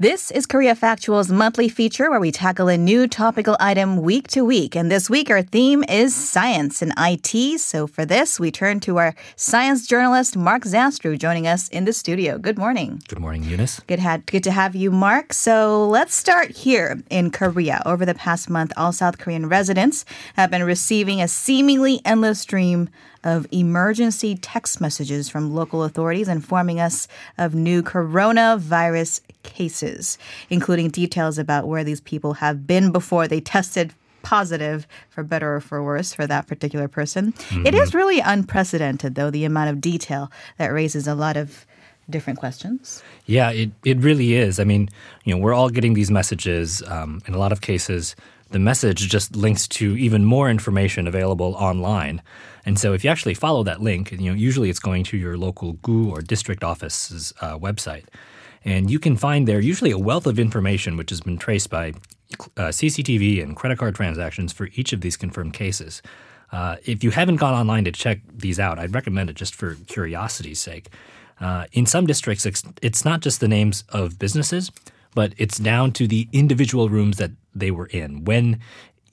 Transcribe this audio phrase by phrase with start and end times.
[0.00, 4.44] This is Korea Factual's monthly feature where we tackle a new topical item week to
[4.44, 4.76] week.
[4.76, 7.58] And this week, our theme is science and IT.
[7.58, 11.92] So for this, we turn to our science journalist, Mark Zastrow, joining us in the
[11.92, 12.38] studio.
[12.38, 13.02] Good morning.
[13.08, 13.80] Good morning, Eunice.
[13.88, 15.32] Good, ha- good to have you, Mark.
[15.32, 17.82] So let's start here in Korea.
[17.84, 20.04] Over the past month, all South Korean residents
[20.36, 22.88] have been receiving a seemingly endless stream
[23.24, 29.87] of emergency text messages from local authorities informing us of new coronavirus cases,
[30.50, 35.60] including details about where these people have been before they tested positive for better or
[35.60, 37.32] for worse for that particular person.
[37.32, 37.66] Mm-hmm.
[37.66, 41.66] It is really unprecedented, though, the amount of detail that raises a lot of
[42.10, 43.02] different questions.
[43.26, 44.58] Yeah, it, it really is.
[44.58, 44.88] I mean,
[45.24, 46.82] you know, we're all getting these messages.
[46.86, 48.16] Um, in a lot of cases,
[48.50, 52.22] the message just links to even more information available online.
[52.64, 55.36] And so if you actually follow that link, you know, usually it's going to your
[55.36, 58.04] local GU or district office's uh, website.
[58.64, 61.94] And you can find there usually a wealth of information which has been traced by
[62.56, 66.02] uh, CCTV and credit card transactions for each of these confirmed cases.
[66.52, 69.74] Uh, if you haven't gone online to check these out, I'd recommend it just for
[69.86, 70.88] curiosity's sake.
[71.40, 74.70] Uh, in some districts, it's, it's not just the names of businesses,
[75.14, 78.60] but it's down to the individual rooms that they were in, when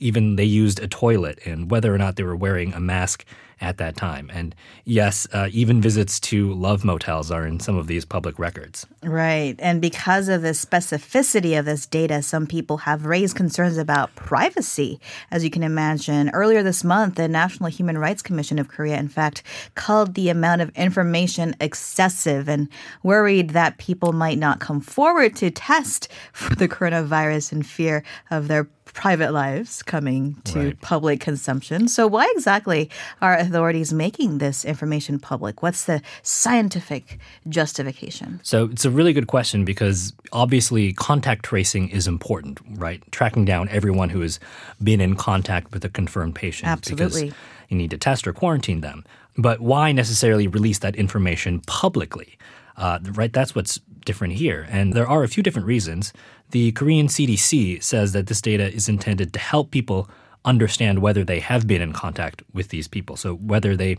[0.00, 3.24] even they used a toilet, and whether or not they were wearing a mask
[3.60, 4.30] at that time.
[4.32, 8.86] And yes, uh, even visits to love motels are in some of these public records.
[9.02, 9.54] Right.
[9.58, 15.00] And because of the specificity of this data, some people have raised concerns about privacy.
[15.30, 19.08] As you can imagine, earlier this month, the National Human Rights Commission of Korea, in
[19.08, 19.42] fact,
[19.74, 22.68] called the amount of information excessive and
[23.02, 28.48] worried that people might not come forward to test for the coronavirus in fear of
[28.48, 30.80] their private lives coming to right.
[30.80, 31.88] public consumption.
[31.88, 35.62] So, why exactly are authorities making this information public?
[35.62, 37.18] What's the scientific
[37.48, 38.40] justification?
[38.42, 43.02] So, it's a really good question because obviously contact tracing is important, right?
[43.12, 44.40] Tracking down everyone who has
[44.82, 46.68] been in contact with a confirmed patient.
[46.68, 47.24] Absolutely.
[47.26, 49.04] Because you need to test or quarantine them.
[49.36, 52.36] But why necessarily release that information publicly?
[52.76, 54.66] Uh, right, that's what's different here.
[54.68, 56.12] And there are a few different reasons.
[56.50, 60.08] The Korean CDC says that this data is intended to help people
[60.44, 63.14] understand whether they have been in contact with these people.
[63.16, 63.98] So whether they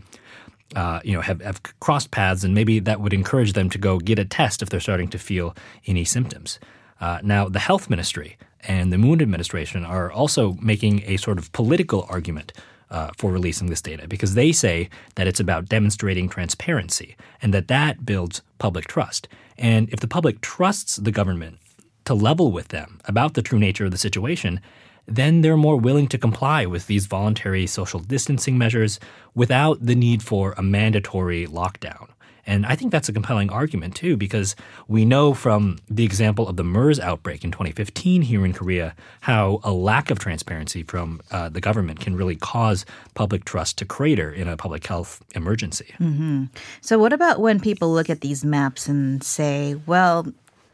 [0.76, 3.98] uh, you know, have, have crossed paths, and maybe that would encourage them to go
[3.98, 5.54] get a test if they're starting to feel
[5.86, 6.58] any symptoms.
[7.00, 11.50] Uh, now, the health ministry and the Moon administration are also making a sort of
[11.52, 12.52] political argument
[12.92, 17.68] uh, for releasing this data because they say that it's about demonstrating transparency and that
[17.68, 19.26] that builds public trust.
[19.58, 21.58] And if the public trusts the government
[22.04, 24.60] to level with them about the true nature of the situation,
[25.06, 29.00] then they're more willing to comply with these voluntary social distancing measures
[29.34, 32.08] without the need for a mandatory lockdown.
[32.46, 34.56] And I think that's a compelling argument too, because
[34.88, 39.60] we know from the example of the MERS outbreak in 2015 here in Korea how
[39.62, 42.84] a lack of transparency from uh, the government can really cause
[43.14, 45.94] public trust to crater in a public health emergency.
[46.00, 46.44] Mm-hmm.
[46.80, 50.26] So, what about when people look at these maps and say, well,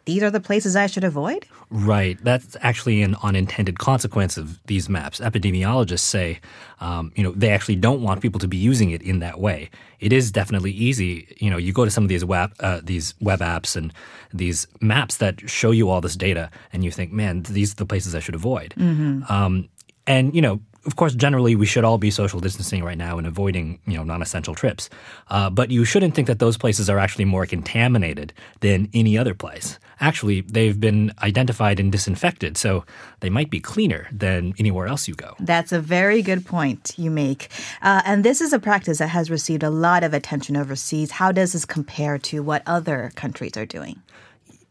[0.09, 1.47] these are the places I should avoid?
[1.69, 2.19] Right.
[2.25, 5.21] That's actually an unintended consequence of these maps.
[5.21, 6.41] Epidemiologists say,
[6.81, 9.69] um, you know, they actually don't want people to be using it in that way.
[10.01, 11.37] It is definitely easy.
[11.37, 13.93] You know, you go to some of these web uh, these web apps and
[14.33, 17.85] these maps that show you all this data, and you think, man, these are the
[17.85, 18.73] places I should avoid.
[18.79, 19.31] Mm-hmm.
[19.31, 19.69] Um,
[20.07, 23.27] and you know, of course, generally we should all be social distancing right now and
[23.27, 24.89] avoiding you know non-essential trips.
[25.29, 29.35] Uh, but you shouldn't think that those places are actually more contaminated than any other
[29.35, 29.79] place.
[30.01, 32.87] Actually, they've been identified and disinfected, so
[33.21, 35.37] they might be cleaner than anywhere else you go.
[35.41, 37.51] That's a very good point you make.
[37.83, 41.11] Uh, and this is a practice that has received a lot of attention overseas.
[41.11, 44.01] How does this compare to what other countries are doing?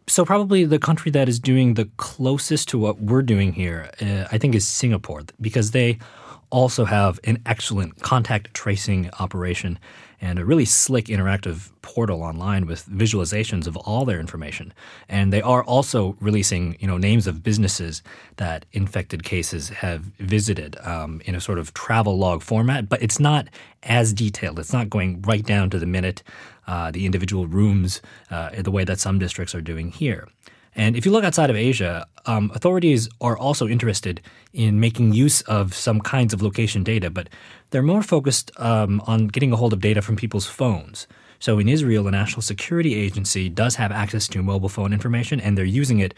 [0.09, 4.25] So probably the country that is doing the closest to what we're doing here, uh,
[4.31, 5.97] I think, is Singapore, because they
[6.49, 9.77] also have an excellent contact tracing operation
[10.21, 14.73] and a really slick interactive portal online with visualizations of all their information.
[15.07, 18.01] And they are also releasing, you know, names of businesses
[18.37, 23.19] that infected cases have visited um, in a sort of travel log format, but it's
[23.19, 23.47] not
[23.83, 24.59] as detailed.
[24.59, 26.23] It's not going right down to the minute,
[26.67, 30.27] uh, the individual rooms, uh, the way that some districts are doing here.
[30.77, 34.21] And if you look outside of Asia, um, authorities are also interested
[34.53, 37.29] in making use of some kinds of location data, but
[37.71, 41.07] they're more focused um, on getting a hold of data from people's phones.
[41.39, 45.57] So in Israel, the National Security Agency does have access to mobile phone information, and
[45.57, 46.13] they're using it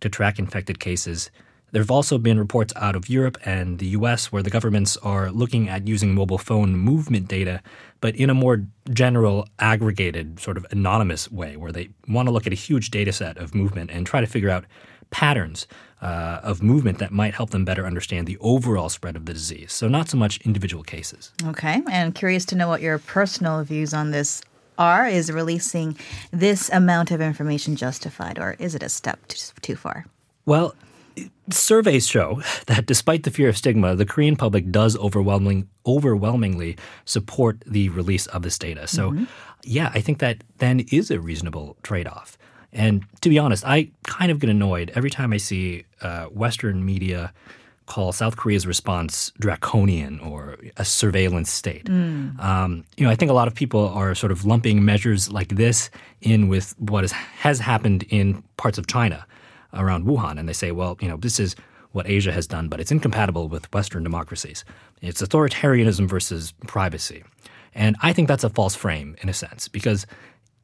[0.00, 1.30] to track infected cases
[1.74, 5.32] There have also been reports out of Europe and the US where the governments are
[5.32, 7.60] looking at using mobile phone movement data,
[8.00, 12.46] but in a more general, aggregated, sort of anonymous way, where they want to look
[12.46, 14.66] at a huge data set of movement and try to figure out
[15.10, 15.66] patterns
[16.00, 19.72] uh, of movement that might help them better understand the overall spread of the disease.
[19.72, 21.32] So, not so much individual cases.
[21.44, 21.82] Okay.
[21.90, 24.42] And curious to know what your personal views on this
[24.78, 25.08] are.
[25.08, 25.98] Is releasing
[26.30, 30.06] this amount of information justified, or is it a step too, too far?
[30.46, 30.76] Well,
[31.50, 37.62] surveys show that despite the fear of stigma, the Korean public does overwhelming, overwhelmingly support
[37.66, 38.86] the release of this data.
[38.86, 39.24] So, mm-hmm.
[39.62, 42.38] yeah, I think that then is a reasonable trade off.
[42.72, 46.84] And to be honest, I kind of get annoyed every time I see uh, Western
[46.84, 47.32] media
[47.86, 51.84] call South Korea's response draconian or a surveillance state.
[51.84, 52.40] Mm.
[52.42, 55.50] Um, you know, I think a lot of people are sort of lumping measures like
[55.50, 55.90] this
[56.22, 59.26] in with what is, has happened in parts of China
[59.74, 61.56] around Wuhan, and they say, well, you know, this is
[61.92, 64.64] what Asia has done, but it's incompatible with Western democracies.
[65.00, 67.22] It's authoritarianism versus privacy.
[67.74, 70.06] And I think that's a false frame in a sense, because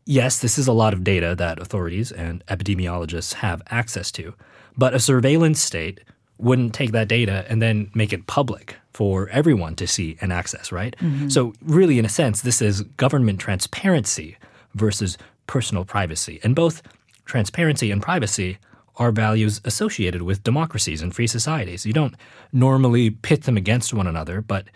[0.06, 4.34] yes, this is a lot of data that authorities and epidemiologists have access to,
[4.76, 6.00] but a surveillance state
[6.38, 10.72] wouldn't take that data and then make it public for everyone to see and access,
[10.72, 10.96] right?
[11.00, 11.28] Mm-hmm.
[11.28, 14.36] So, really, in a sense, this is government transparency
[14.74, 16.40] versus personal privacy.
[16.42, 16.82] And both
[17.24, 18.58] transparency and privacy
[18.96, 21.86] are values associated with democracies and free societies.
[21.86, 22.14] You don't
[22.52, 24.66] normally pit them against one another, but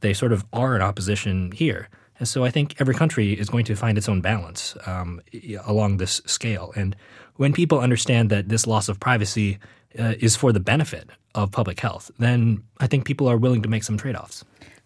[0.00, 1.88] they sort of are in opposition here.
[2.18, 5.20] And so I think every country is going to find its own balance um,
[5.66, 6.72] along this scale.
[6.76, 6.94] And
[7.36, 9.58] when people understand that this loss of privacy
[9.98, 13.68] uh, is for the benefit of public health, then I think people are willing to
[13.68, 14.44] make some trade offs.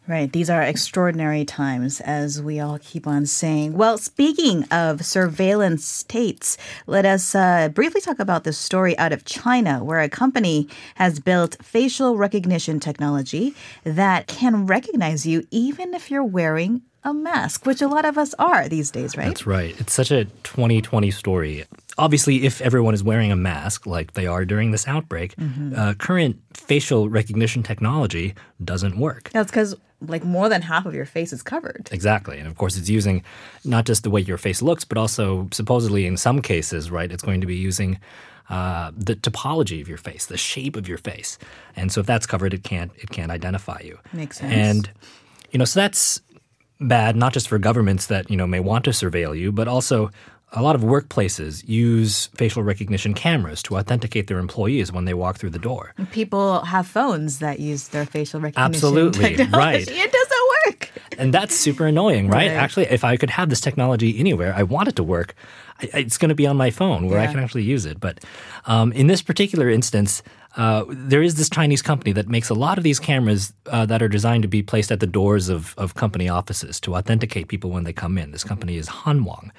[0.08, 0.32] Right.
[0.32, 3.74] These are extraordinary times, as we all keep on saying.
[3.74, 6.56] Well, speaking of surveillance states,
[6.86, 11.20] let us uh, briefly talk about this story out of China, where a company has
[11.20, 17.82] built facial recognition technology that can recognize you even if you're wearing a mask, which
[17.82, 19.26] a lot of us are these days, right?
[19.26, 19.78] That's right.
[19.78, 21.66] It's such a 2020 story
[21.98, 25.74] obviously, if everyone is wearing a mask like they are during this outbreak, mm-hmm.
[25.76, 28.34] uh, current facial recognition technology
[28.64, 29.30] doesn't work.
[29.32, 31.88] That's because like more than half of your face is covered.
[31.90, 32.38] Exactly.
[32.38, 33.24] And of course, it's using
[33.64, 37.22] not just the way your face looks, but also supposedly in some cases, right, it's
[37.22, 37.98] going to be using
[38.48, 41.38] uh, the topology of your face, the shape of your face.
[41.76, 43.98] And so if that's covered, it can't it can't identify you.
[44.12, 44.52] Makes sense.
[44.52, 44.90] And
[45.50, 46.20] you know, so that's
[46.80, 50.10] bad not just for governments that you know may want to surveil you, but also
[50.52, 55.36] a lot of workplaces use facial recognition cameras to authenticate their employees when they walk
[55.36, 55.94] through the door.
[56.10, 58.74] People have phones that use their facial recognition.
[58.74, 59.52] Absolutely, technology.
[59.56, 59.88] right.
[59.88, 60.90] It doesn't work.
[61.18, 62.48] And that's super annoying, right?
[62.48, 62.56] right?
[62.56, 65.34] Actually, if I could have this technology anywhere, I want it to work.
[65.80, 67.28] It's going to be on my phone where yeah.
[67.28, 68.00] I can actually use it.
[68.00, 68.24] But
[68.66, 70.22] um, in this particular instance,
[70.56, 74.02] uh, there is this Chinese company that makes a lot of these cameras uh, that
[74.02, 77.70] are designed to be placed at the doors of, of company offices to authenticate people
[77.70, 78.32] when they come in.
[78.32, 79.50] This company is Hanwang.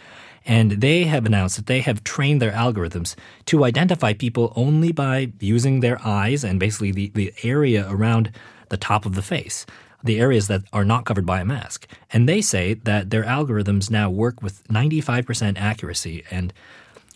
[0.46, 3.16] And they have announced that they have trained their algorithms
[3.46, 8.32] to identify people only by using their eyes and basically the, the area around
[8.70, 9.66] the top of the face,
[10.04, 11.88] the areas that are not covered by a mask.
[12.12, 16.24] And they say that their algorithms now work with 95% accuracy.
[16.32, 16.54] And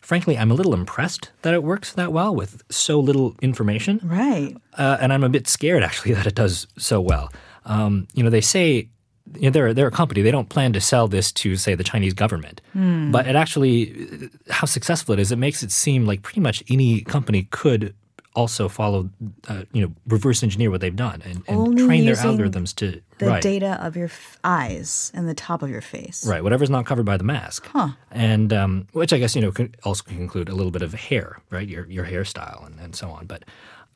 [0.01, 3.99] frankly, I'm a little impressed that it works that well with so little information.
[4.03, 4.55] Right.
[4.77, 7.31] Uh, and I'm a bit scared actually that it does so well.
[7.65, 8.89] Um, you know, they say
[9.35, 10.21] you know, they're they're a company.
[10.21, 12.61] They don't plan to sell this to say the Chinese government.
[12.75, 13.11] Mm.
[13.11, 17.01] But it actually, how successful it is, it makes it seem like pretty much any
[17.01, 17.95] company could
[18.35, 19.09] also follow,
[19.47, 23.27] uh, you know, reverse engineer what they've done and, and train their algorithms to the
[23.27, 23.43] right.
[23.43, 26.25] data of your f- eyes and the top of your face.
[26.25, 27.67] Right, whatever's not covered by the mask.
[27.67, 27.89] Huh.
[28.11, 30.93] And um, which I guess you know can also can include a little bit of
[30.93, 33.25] hair, right, your your hairstyle and, and so on.
[33.25, 33.43] But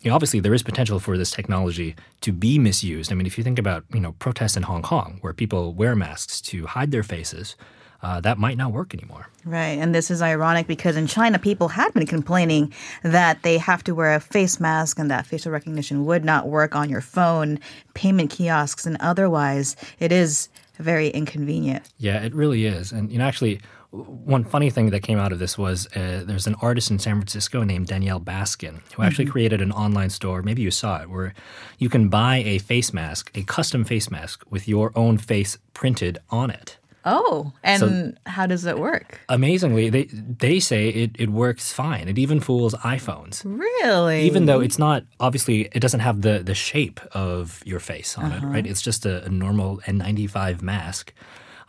[0.02, 3.12] you know, obviously there is potential for this technology to be misused.
[3.12, 5.96] I mean, if you think about you know protests in Hong Kong where people wear
[5.96, 7.56] masks to hide their faces.
[8.02, 9.28] Uh, that might not work anymore.
[9.44, 9.80] Right.
[9.80, 12.74] And this is ironic because in China, people had been complaining
[13.04, 16.76] that they have to wear a face mask and that facial recognition would not work
[16.76, 17.60] on your phone,
[17.94, 19.76] payment kiosks, and otherwise.
[20.00, 21.88] It is very inconvenient.
[21.98, 22.92] Yeah, it really is.
[22.92, 23.62] And, you know, actually,
[23.92, 27.16] one funny thing that came out of this was uh, there's an artist in San
[27.16, 29.32] Francisco named Danielle Baskin who actually mm-hmm.
[29.32, 30.42] created an online store.
[30.44, 31.34] Maybe you saw it, where
[31.78, 36.20] you can buy a face mask, a custom face mask with your own face printed
[36.30, 36.78] on it.
[37.10, 39.22] Oh, and so, how does it work?
[39.30, 42.10] Amazingly, they they say it, it works fine.
[42.10, 43.42] It even fools iPhones.
[43.46, 44.24] Really?
[44.24, 48.26] Even though it's not obviously it doesn't have the the shape of your face on
[48.26, 48.46] uh-huh.
[48.46, 48.68] it, right?
[48.68, 51.14] It's just a, a normal N95 mask.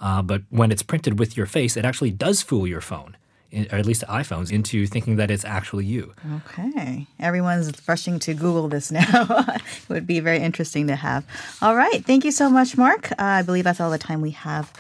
[0.00, 3.16] Uh, but when it's printed with your face, it actually does fool your phone.
[3.72, 6.14] or at least iPhones, into thinking that it's actually you.
[6.36, 7.06] Okay.
[7.18, 9.26] Everyone's rushing to Google this now.
[9.48, 11.24] it would be very interesting to have.
[11.62, 12.04] All right.
[12.04, 13.10] Thank you so much, Mark.
[13.12, 14.72] Uh, I believe that's all the time we have.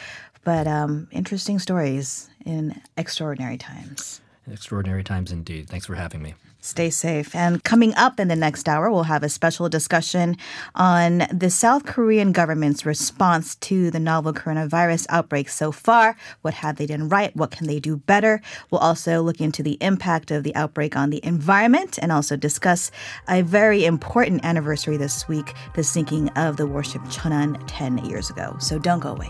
[0.48, 4.22] But um, interesting stories in extraordinary times.
[4.50, 5.68] Extraordinary times indeed.
[5.68, 6.36] Thanks for having me.
[6.60, 7.34] Stay safe.
[7.34, 10.38] And coming up in the next hour, we'll have a special discussion
[10.74, 16.16] on the South Korean government's response to the novel coronavirus outbreak so far.
[16.40, 17.36] What have they done right?
[17.36, 18.40] What can they do better?
[18.70, 22.90] We'll also look into the impact of the outbreak on the environment and also discuss
[23.28, 28.56] a very important anniversary this week, the sinking of the warship Cheonan 10 years ago.
[28.60, 29.26] So don't go away.